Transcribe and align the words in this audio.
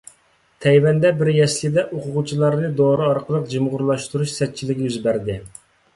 تەيۋەندە 0.63 1.11
بىر 1.17 1.29
يەسلىدە 1.33 1.83
ئوقۇغۇچىلارنى 1.97 2.71
دورا 2.79 3.11
ئارقىلىق 3.11 3.45
جىمىغۇرلاشتۇرۇش 3.53 4.35
سەتچىلىكى 4.39 4.89
يۈز 4.89 4.99
بەردى. 5.05 5.37